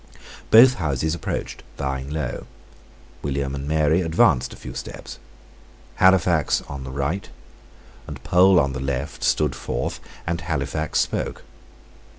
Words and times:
Both 0.49 0.73
Houses 0.81 1.13
approached 1.13 1.61
bowing 1.77 2.09
low. 2.09 2.47
William 3.21 3.53
and 3.53 3.67
Mary 3.67 4.01
advanced 4.01 4.51
a 4.51 4.55
few 4.55 4.73
steps. 4.73 5.19
Halifax 5.97 6.61
on 6.61 6.83
the 6.83 6.89
right, 6.89 7.29
and 8.07 8.23
Powle 8.23 8.59
on 8.59 8.73
the 8.73 8.79
left, 8.79 9.23
stood 9.23 9.53
forth; 9.53 9.99
and 10.25 10.41
Halifax 10.41 11.01
spoke. 11.01 11.43